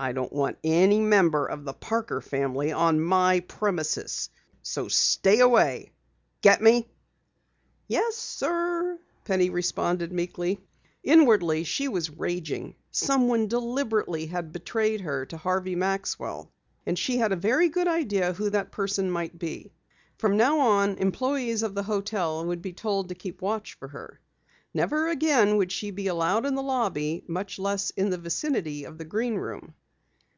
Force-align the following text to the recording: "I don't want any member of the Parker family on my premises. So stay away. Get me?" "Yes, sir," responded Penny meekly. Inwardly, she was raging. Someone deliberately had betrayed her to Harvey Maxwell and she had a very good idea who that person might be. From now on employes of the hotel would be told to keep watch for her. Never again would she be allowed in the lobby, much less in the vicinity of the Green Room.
"I 0.00 0.12
don't 0.12 0.32
want 0.32 0.58
any 0.62 1.00
member 1.00 1.44
of 1.46 1.64
the 1.64 1.72
Parker 1.72 2.20
family 2.20 2.70
on 2.70 3.00
my 3.00 3.40
premises. 3.40 4.30
So 4.62 4.86
stay 4.86 5.40
away. 5.40 5.90
Get 6.40 6.62
me?" 6.62 6.88
"Yes, 7.88 8.14
sir," 8.14 9.00
responded 9.26 10.10
Penny 10.10 10.14
meekly. 10.16 10.60
Inwardly, 11.02 11.64
she 11.64 11.88
was 11.88 12.10
raging. 12.16 12.76
Someone 12.92 13.48
deliberately 13.48 14.26
had 14.26 14.52
betrayed 14.52 15.00
her 15.00 15.26
to 15.26 15.36
Harvey 15.36 15.74
Maxwell 15.74 16.52
and 16.86 16.96
she 16.96 17.16
had 17.16 17.32
a 17.32 17.36
very 17.36 17.68
good 17.68 17.88
idea 17.88 18.34
who 18.34 18.50
that 18.50 18.70
person 18.70 19.10
might 19.10 19.36
be. 19.36 19.72
From 20.16 20.36
now 20.36 20.60
on 20.60 20.90
employes 20.98 21.64
of 21.64 21.74
the 21.74 21.82
hotel 21.82 22.46
would 22.46 22.62
be 22.62 22.72
told 22.72 23.08
to 23.08 23.16
keep 23.16 23.42
watch 23.42 23.74
for 23.74 23.88
her. 23.88 24.20
Never 24.72 25.08
again 25.08 25.56
would 25.56 25.72
she 25.72 25.90
be 25.90 26.06
allowed 26.06 26.46
in 26.46 26.54
the 26.54 26.62
lobby, 26.62 27.24
much 27.26 27.58
less 27.58 27.90
in 27.90 28.10
the 28.10 28.18
vicinity 28.18 28.84
of 28.84 28.96
the 28.96 29.04
Green 29.04 29.34
Room. 29.34 29.74